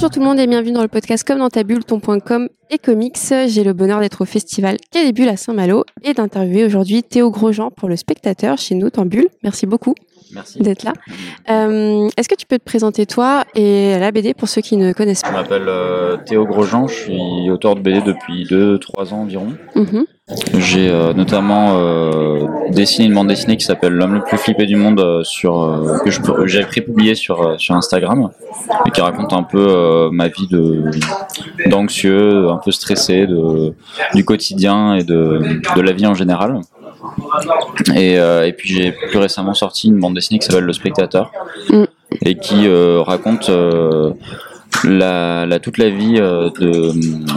[0.00, 2.78] Bonjour tout le monde et bienvenue dans le podcast Comme dans ta bulle, ton.com et
[2.78, 3.18] comics.
[3.48, 4.78] J'ai le bonheur d'être au festival
[5.12, 9.28] Bulles à Saint-Malo et d'interviewer aujourd'hui Théo Grosjean pour le spectateur chez nous en.
[9.42, 9.94] Merci beaucoup
[10.34, 10.58] Merci.
[10.60, 10.92] d'être là.
[11.50, 14.92] Euh, Est-ce que tu peux te présenter toi et la BD pour ceux qui ne
[14.92, 19.22] connaissent Je pas m'appelle euh, Théo Grosjean, je suis auteur de BD depuis 2-3 ans
[19.22, 19.48] environ.
[19.74, 20.04] Mhm.
[20.58, 21.74] J'ai euh, notamment
[22.70, 26.20] dessiné une bande dessinée qui s'appelle L'homme le plus flippé du monde sur que je-
[26.46, 28.30] j'ai pré-publié sur sur Instagram
[28.86, 30.84] et qui raconte un peu ma vie de
[31.66, 33.74] d'anxieux, un peu stressé de
[34.14, 35.40] du quotidien et de
[35.74, 36.60] de la vie en général.
[37.94, 41.30] Et, euh, et puis j'ai plus récemment sorti une bande dessinée qui s'appelle Le Spectateur
[41.70, 41.84] Mm.
[42.24, 44.12] et qui euh, raconte euh,
[44.84, 46.50] la, toute la vie euh,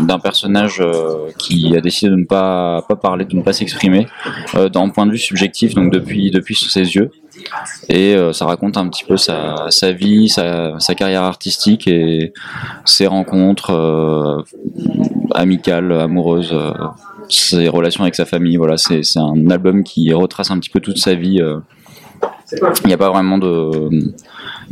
[0.01, 4.07] d'un personnage euh, qui a décidé de ne pas, parler, de ne pas s'exprimer,
[4.55, 7.11] euh, d'un point de vue subjectif, donc depuis, depuis sous ses yeux.
[7.89, 12.31] Et ça raconte un petit peu sa, vie, sa, carrière artistique et
[12.85, 14.45] ses rencontres
[15.33, 16.55] amicales, amoureuses,
[17.29, 18.55] ses relations avec sa famille.
[18.55, 21.41] Voilà, c'est un album qui retrace un petit peu toute sa vie.
[22.83, 23.89] Il n'y a pas vraiment de,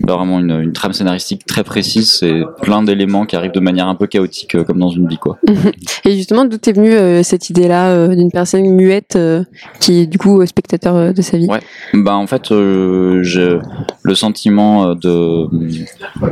[0.05, 2.11] pas vraiment une, une trame scénaristique très précise.
[2.11, 5.17] C'est plein d'éléments qui arrivent de manière un peu chaotique, euh, comme dans une vie,
[5.17, 5.37] quoi.
[6.05, 9.43] Et justement, d'où est venue euh, cette idée-là euh, d'une personne muette euh,
[9.79, 11.47] qui est du coup spectateur de sa vie?
[11.47, 11.59] Ouais.
[11.93, 13.57] Bah en fait, j'ai
[14.03, 15.47] le sentiment de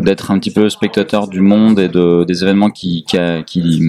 [0.04, 3.82] d'être un petit peu spectateur du monde et de des événements qui qui, a- qui,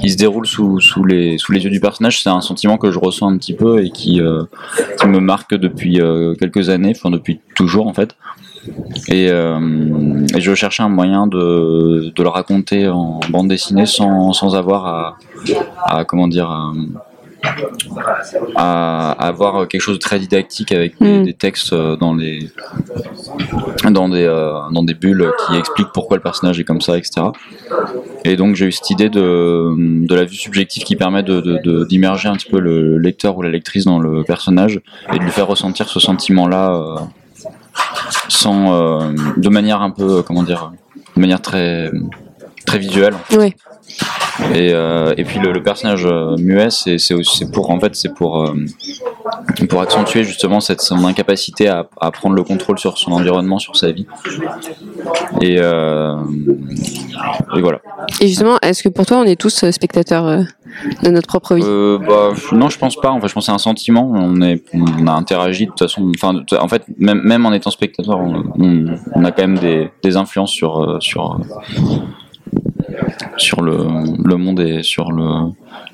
[0.00, 2.22] qui se déroulent sous, sous les sous les yeux du personnage.
[2.22, 4.20] C'est un sentiment que je ressens un petit peu et qui
[5.00, 6.34] qui me marque depuis euh,
[6.70, 8.16] années, enfin depuis toujours en fait.
[9.08, 14.32] Et, euh, et je cherchais un moyen de, de le raconter en bande dessinée sans,
[14.32, 15.16] sans avoir
[15.84, 16.72] à, comment dire
[18.56, 21.24] à avoir quelque chose de très didactique avec des, Mm.
[21.24, 22.50] des textes euh, dans les
[23.90, 27.26] dans des euh, dans des bulles qui expliquent pourquoi le personnage est comme ça, etc.
[28.24, 29.74] Et donc j'ai eu cette idée de
[30.06, 33.50] de la vue subjective qui permet de d'immerger un petit peu le lecteur ou la
[33.50, 34.80] lectrice dans le personnage
[35.12, 36.96] et de lui faire ressentir ce sentiment-là euh,
[38.28, 40.72] sans de manière un peu comment dire
[41.16, 41.90] de manière très
[42.66, 43.54] très visuelle Ouais.
[44.54, 47.78] Et, euh, et puis le, le personnage euh, muet, c'est c'est aussi- c'est pour en
[47.80, 48.54] fait c'est pour euh,
[49.68, 53.76] pour accentuer justement cette son incapacité à, à prendre le contrôle sur son environnement, sur
[53.76, 54.06] sa vie.
[55.40, 56.16] Et, euh,
[57.56, 57.80] et voilà.
[58.20, 60.44] Et justement, est-ce que pour toi, on est tous spectateurs
[61.02, 61.62] de notre propre vie?
[62.06, 63.10] Bah, non, je pense pas.
[63.10, 64.10] En fait, je pense que c'est un sentiment.
[64.12, 66.10] On est, on a interagi de toute façon.
[66.14, 69.90] Enfin, en fait, même, même en étant spectateur, on, on- on a quand même des,
[70.02, 71.38] des influences sur sur
[73.36, 73.76] sur le,
[74.24, 75.24] le monde et sur le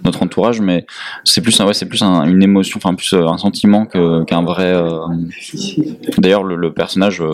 [0.04, 0.60] notre entourage.
[0.60, 0.86] Mais
[1.24, 4.24] c'est plus, un- ouais, c'est plus un- une émotion, enfin plus euh, un sentiment que-
[4.24, 4.64] qu'un vrai.
[4.72, 4.88] euh,
[6.18, 7.32] D'ailleurs, le, le personnage euh,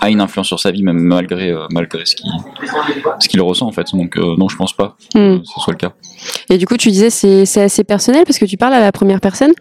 [0.00, 2.30] a une influence sur sa vie, même malgré euh, malgré ce qu'il
[3.20, 3.86] ce qu'il ressent en fait.
[3.94, 5.38] Donc, euh, non, je pense pas Hmm.
[5.38, 5.92] que ce soit le cas.
[6.50, 8.92] Et du coup, tu disais c'est c'est assez personnel parce que tu parles à la
[8.92, 9.52] première personne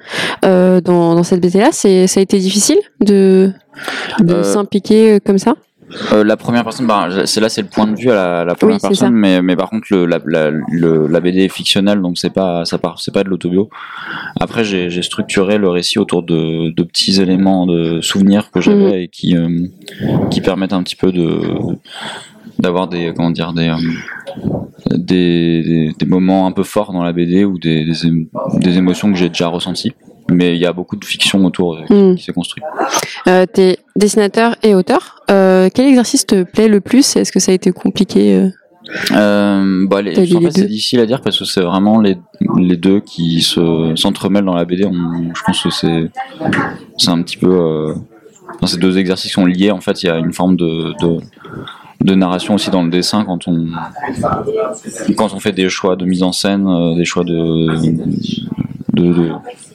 [0.45, 1.69] euh, dans, dans cette BD-là.
[1.71, 3.51] C'est ça a été difficile de
[4.19, 5.55] de Euh, s'impliquer comme ça?
[6.13, 8.55] Euh, la première personne, bah, c'est là c'est le point de vue à la, la
[8.55, 12.01] première Oui, personne, mais, mais par contre le, la, la, le- la BD est fictionnelle,
[12.01, 13.69] donc c'est pas ça part, c'est pas de l'autobio.
[14.39, 18.93] Après j'ai structuré le récit autour de, de petits éléments de souvenirs que j'avais Mhm.
[18.95, 19.47] et qui euh,
[20.31, 21.39] qui permettent un petit peu de
[22.57, 23.75] d'avoir des comment dire des, euh,
[24.91, 27.85] des des des moments un peu forts dans la BD ou des
[28.77, 29.93] émotions que j'ai déjà ressenties.
[30.31, 32.15] Mais il y a beaucoup de fiction autour qui, Hmm.
[32.15, 32.63] qui s'est construit.
[33.27, 35.21] Euh, T'es dessinateur et auteur.
[35.29, 37.15] Euh, quel exercice te plaît le plus?
[37.15, 38.49] Est-ce que ça a été compliqué euh?
[39.13, 42.17] Euh, bah, les, en fait, c'est difficile à dire parce que c'est vraiment les,
[42.57, 44.85] les deux qui se s'entremêlent dans la BD.
[44.85, 46.11] On- je pense que c'est
[46.97, 47.93] c'est un petit peu euh,
[48.55, 49.71] enfin, ces deux exercices sont liés.
[49.71, 51.17] En fait, il y a une forme de, de
[52.03, 53.69] de narration aussi dans le dessin quand on
[55.17, 57.69] quand on fait des choix de mise en scène, des choix de
[58.95, 59.31] de, de,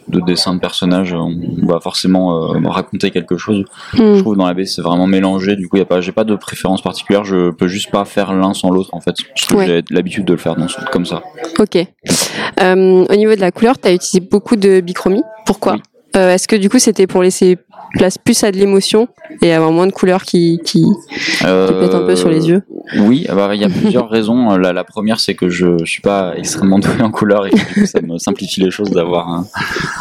[0.08, 1.34] de dessin de personnages, on
[1.66, 3.64] va forcément euh, raconter quelque chose
[3.94, 4.14] Hmm.
[4.14, 6.24] je trouve dans la BD c'est vraiment mélangé du coup y a pas j'ai pas
[6.24, 9.54] de préférence particulière je peux juste pas faire l'un sans l'autre en fait parce que
[9.54, 9.66] Ouais.
[9.66, 11.22] j'ai l'habitude de le faire dans, comme ça
[11.58, 11.76] Ok.
[11.76, 15.22] Euh, au niveau de la couleur, tu as utilisé beaucoup de bichromie.
[15.46, 15.74] Pourquoi?
[15.74, 15.82] Oui.
[16.16, 17.58] Euh, Est-ce que du coup c'était pour laisser
[17.94, 19.08] place plus à de l'émotion
[19.42, 22.62] et avoir moins de couleurs qui, qui, qui pètent un peu sur les yeux
[22.98, 24.56] oui ah bah, il y a plusieurs raisons.
[24.56, 27.56] La, la première c'est que je, je suis pas extrêmement doué en couleur et que,
[27.56, 29.46] du coup, ça me simplifie les choses d'avoir un,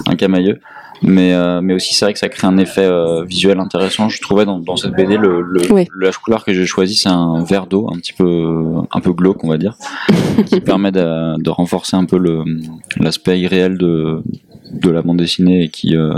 [0.08, 0.60] un camailleux.
[1.02, 4.10] Mais euh, mais aussi c'est vrai que ça crée un effet euh, visuel intéressant.
[4.10, 5.62] Je trouvais dans, dans cette BD le, le
[5.98, 9.42] la couleur que j'ai choisi c'est un vert d'eau un petit peu un peu glauque
[9.46, 9.76] on va dire
[10.46, 12.20] qui permet de, de renforcer un peu
[12.98, 14.22] l'aspect irréel de
[14.72, 16.14] de la bande dessinée et qui euh,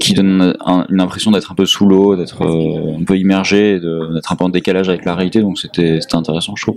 [0.00, 3.78] qui donne un- une impression d'être un peu sous l'eau, d'être euh, un peu immergé,
[3.80, 5.40] d'être un peu en décalage avec la réalité.
[5.40, 6.76] Donc c'était c'était intéressant, je trouve.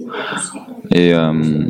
[0.92, 1.66] Et euh,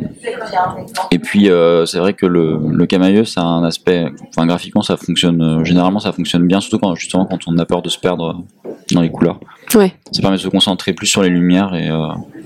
[1.10, 1.48] et puis
[1.86, 6.00] c'est vrai que le le camailleux, ça a un aspect, enfin graphiquement ça fonctionne généralement
[6.00, 8.42] ça fonctionne bien, surtout quand justement quand on a peur de se perdre
[8.92, 9.38] dans les couleurs.
[9.74, 9.92] Ouais.
[10.12, 11.90] Ça permet de se concentrer plus sur les lumières et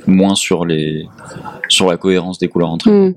[0.06, 1.06] moins sur les
[1.69, 3.11] sur la cohérence des couleurs entre elles.
[3.11, 3.15] Hmm.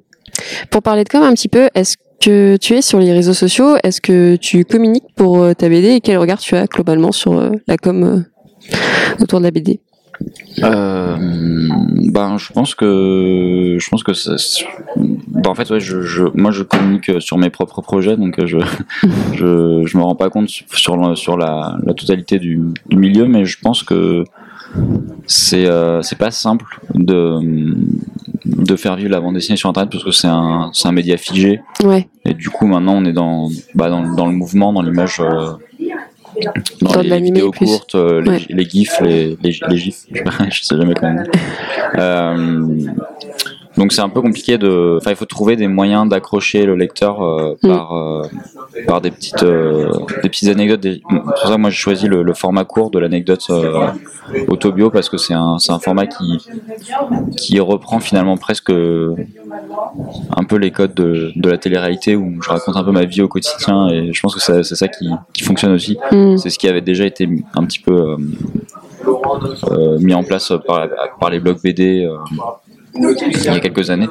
[0.69, 3.75] Pour parler de com un petit peu, est-ce que tu es sur les réseaux sociaux
[3.83, 7.33] Est-ce que tu communiques pour euh, ta BD et quel regard tu as globalement sur
[7.33, 8.73] euh, la com euh,
[9.21, 9.79] autour de la BD
[10.63, 11.15] Euh,
[12.11, 14.35] ben, je pense que je pense que ça,
[14.95, 18.57] ben, en fait, ouais, je, je, moi, je communique sur mes propres projets, donc je
[19.35, 22.59] je, je me rends pas compte sur sur la, la totalité du,
[22.89, 24.23] du milieu, mais je pense que
[25.25, 27.39] c'est euh, pas simple de
[28.45, 31.61] de faire vivre la bande dessinée sur internet parce que c'est un un média figé
[31.83, 35.19] Ouais, et du coup maintenant on est dans bah, dans, dans le mouvement dans l'image
[35.19, 35.51] euh,
[36.81, 37.65] dans Dans les vidéos plus.
[37.65, 38.41] courtes euh, les, Ouais.
[38.49, 40.05] les gifs les, les, les gifs
[40.51, 41.23] je sais jamais comment.
[41.95, 42.77] Euh,
[43.77, 47.21] donc c'est un peu compliqué de enfin il faut trouver des moyens d'accrocher le lecteur
[47.21, 47.67] euh, Mm.
[47.69, 48.21] par euh,
[48.87, 49.91] par des petites euh,
[50.23, 52.91] des petites anecdotes des- c'est pour ça que moi j'ai choisi le, le format court
[52.91, 53.45] de l'anecdote
[54.49, 56.37] autobio parce que c'est un un format qui
[57.37, 62.75] qui reprend finalement presque un peu les codes de, de la télé-réalité où je raconte
[62.75, 65.71] un peu ma vie au quotidien et je pense que c'est ça qui, qui fonctionne
[65.71, 65.97] aussi.
[66.11, 66.37] Hmm.
[66.37, 68.17] C'est ce qui avait déjà été un petit peu
[69.99, 70.87] mis en place par,
[71.19, 72.07] par les blogs BD
[72.99, 74.07] il y a quelques années.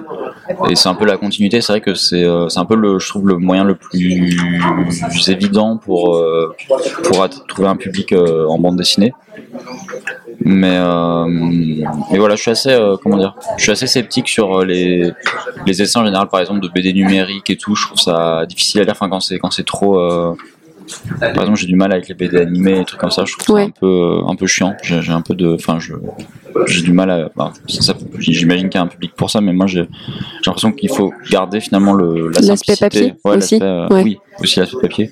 [0.70, 1.60] Et c'est un peu la continuité.
[1.60, 5.28] C'est vrai que c'est euh, c'est un peu le, je trouve le moyen le plus
[5.28, 6.54] évident pour euh,
[7.04, 9.12] pour trouver un public euh, en bande dessinée.
[10.40, 14.64] Mais euh, mais voilà, je suis assez euh, comment dire, je suis assez sceptique sur
[14.64, 15.10] les
[15.66, 17.74] les essais en général, par exemple de BD numérique et tout.
[17.74, 18.92] Je trouve ça difficile à lire.
[18.92, 20.34] Enfin quand c'est quand c'est trop euh,
[21.18, 23.24] par exemple, j'ai du mal avec les BD animés et trucs comme ça.
[23.24, 23.62] Je trouve Ouais.
[23.62, 24.76] ça un peu, un peu chiant.
[24.82, 25.94] J'ai un peu de, enfin, je,
[26.66, 27.30] j'ai du mal à.
[27.36, 27.52] bah,
[28.18, 29.86] J'imagine qu'il y a un public pour ça, mais moi, j'ai
[30.46, 33.58] l'impression qu'il faut garder finalement le la L'aspect papier Ouais, aussi.
[33.62, 34.02] euh, Ouais.
[34.02, 35.10] Oui, aussi l'aspect papier.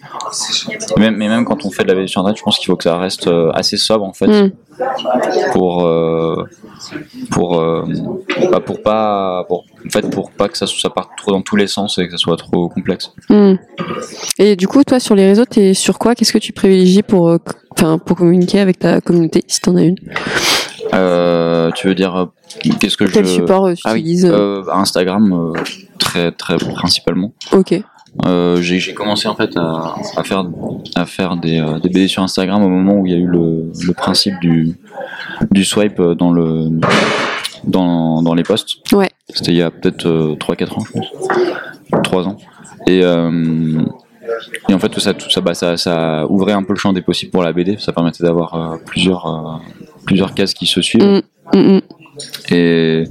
[0.97, 2.85] Mais même quand on fait de la BD sur internet, je pense qu'il faut que
[2.85, 4.51] ça reste euh, assez sobre en fait Hmm.
[5.53, 6.45] pour euh,
[7.31, 7.85] pour euh,
[8.51, 11.55] bah, pour pas pour en fait pour pas que ça, ça parte trop dans tous
[11.57, 13.13] les sens et que ça soit trop complexe.
[13.29, 13.55] Hmm.
[14.39, 16.15] Et du coup, toi, sur les réseaux, t'es sur quoi?
[16.17, 17.39] Qu'est-ce que tu privilégies pour, euh,
[17.71, 19.97] enfin, pour communiquer avec ta communauté, si t'en as une?
[20.95, 22.27] Euh, tu veux dire euh,
[22.81, 25.53] qu'est-ce que Quel je support euh, tu Ah oui, utilises euh, euh, Instagram euh,
[25.99, 27.33] très très principalement.
[27.53, 27.75] Ok.
[28.27, 30.45] Euh, j'ai commencé en fait à, à faire
[30.95, 33.27] à faire des, euh, des BD sur Instagram au moment où il y a eu
[33.27, 34.77] le, le principe du
[35.51, 36.69] du swipe euh, dans le
[37.65, 38.77] dans, dans les posts.
[38.93, 39.11] Ouais.
[39.31, 42.03] C'était il y a peut-être 3-4 ans, je pense.
[42.05, 42.37] 3 ans.
[42.87, 43.83] Et, euh,
[44.69, 46.93] et en fait, tout ça, tout ça, bah, ça, ça ouvrait un peu le champ
[46.93, 47.79] des possibles pour la BD.
[47.79, 51.03] Ça permettait d'avoir euh, plusieurs, euh, plusieurs cases qui se suivent.
[51.05, 51.59] Mm.
[51.59, 51.81] Mm, mm.
[52.51, 53.05] Et,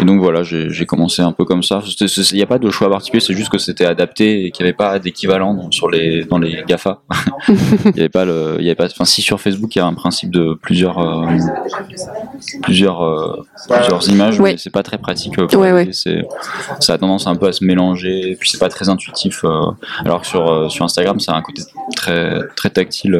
[0.00, 1.82] et donc voilà, j'ai commencé un peu comme ça.
[2.00, 4.68] Il n'y a pas de choix particulier, c'est juste que c'était adapté et qu'il n'y
[4.68, 7.00] avait pas d'équivalent dans- sur les dans les Gafa.
[7.48, 8.86] Il y avait pas le, il y avait pas.
[8.86, 11.26] Enfin, si sur Facebook il y a un principe de plusieurs euh,
[12.62, 14.52] plusieurs euh, plusieurs images, Ouais.
[14.52, 15.38] mais c'est pas très pratique.
[15.40, 15.90] euh, Ouais, ouais.
[15.92, 18.30] Ça a tendance un peu à se mélanger.
[18.30, 19.44] Et puis c'est pas très intuitif.
[20.04, 21.62] alors que sur sur Instagram, ça a un côté
[21.96, 23.14] très très tactile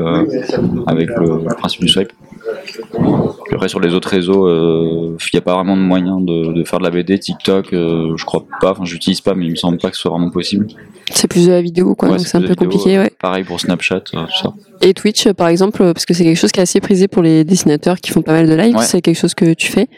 [0.86, 2.12] avec le, le principe du swipe.
[2.46, 6.52] thank Après sur les autres réseaux, euh, il n'y a pas vraiment de moyen de,
[6.52, 7.18] de faire de la BD.
[7.18, 8.72] TikTok, euh, je crois pas.
[8.72, 10.66] Enfin, j'utilise pas, mais il me semble pas que ce soit vraiment possible.
[11.12, 12.08] C'est plus de la vidéo, quoi.
[12.10, 13.10] Ouais, donc c'est un peu vidéo, compliqué, ouais.
[13.20, 14.52] Pareil pour Snapchat, euh, tout ça.
[14.82, 17.44] Et Twitch, par exemple, parce que c'est quelque chose qui est assez prisé pour les
[17.44, 18.76] dessinateurs qui font pas mal de live.
[18.76, 18.82] Ouais.
[18.84, 19.88] C'est quelque chose que tu fais?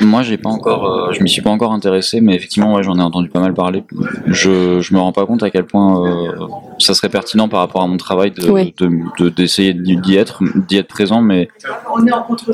[0.00, 2.98] Moi, j'ai pas encore, euh, je m'y suis pas encore intéressé, mais effectivement, ouais, j'en
[2.98, 3.82] ai entendu pas mal parler.
[4.26, 6.32] Je, je me rends pas compte à quel point euh,
[6.78, 8.74] ça serait pertinent par rapport à mon travail de, Ouais.
[8.78, 11.48] de- de- d'essayer d'y être, d'y être présent, mais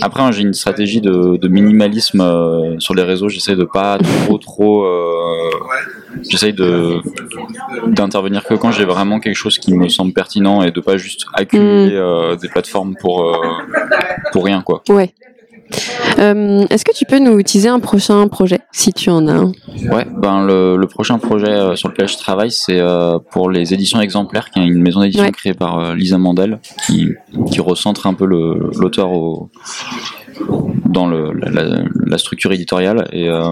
[0.03, 3.29] après, une stratégie de, de minimalisme euh, sur les réseaux.
[3.29, 5.51] J'essaie de pas trop, trop, euh,
[6.29, 7.01] j'essaie de
[7.89, 11.27] d'intervenir que quand j'ai vraiment quelque chose qui me semble pertinent et de pas juste
[11.35, 13.37] accumuler euh, des plateformes pour euh,
[14.33, 14.83] pour rien, quoi.
[14.89, 15.13] Ouais.
[16.19, 19.53] Euh, Est-ce que tu peux nous utiliser un prochain projet, si tu en as un?
[19.91, 23.73] Ouais, ben le, le prochain projet euh, sur lequel je travaille, c'est euh, pour les
[23.75, 25.33] éditions exemplaires, qui est une maison d'édition Ouais.
[25.33, 27.09] créée par Lisa Mandel, qui,
[27.51, 29.49] qui recentre un peu l'auteur au,
[30.87, 33.09] dans le, la, structure éditoriale.
[33.13, 33.51] Et, euh,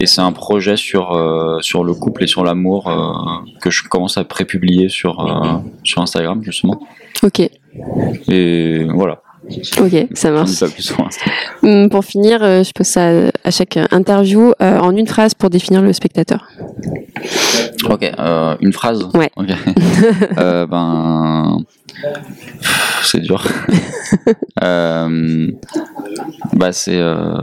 [0.00, 3.82] et c'est un projet sur, euh, sur le couple et sur l'amour euh, que je
[3.84, 6.80] commence à prépublier sur, sur Instagram, justement.
[7.22, 7.40] Ok.
[8.28, 9.20] Et voilà.
[9.78, 10.60] Ok, ça marche.
[10.96, 11.08] pour.
[11.62, 13.10] Hum, Pour finir, je pose ça
[13.44, 16.48] à chaque interview euh, en une phrase pour définir le spectateur.
[17.88, 19.06] Ok, euh, une phrase.
[19.14, 19.30] Ouais.
[19.36, 19.48] Ok.
[20.38, 21.33] Euh, ben,
[23.02, 23.44] c'est dur.
[24.62, 25.50] Euh,
[26.52, 27.34] bah c'est euh,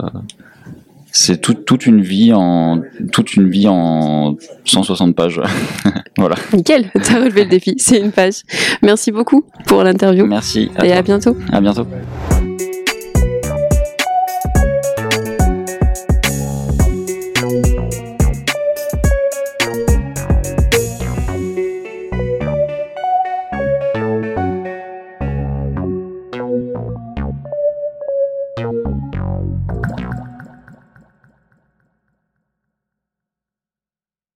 [1.12, 5.42] c'est toute toute une vie en toute une vie en 160 pages.
[6.18, 6.36] voilà.
[6.54, 8.44] Nickel, t'as relevé le défi, c'est une page.
[8.82, 10.72] Merci beaucoup pour l'interview Merci.
[10.78, 10.98] À et toi.
[10.98, 11.38] à bientôt.
[11.52, 11.86] À bientôt.